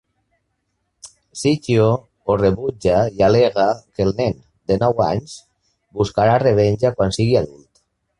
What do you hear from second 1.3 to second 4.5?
Ciccio ho rebutja i al·lega que el nen